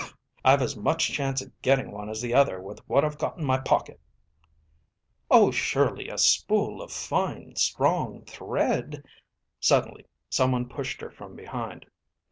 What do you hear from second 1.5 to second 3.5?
getting one as the other with what I've got in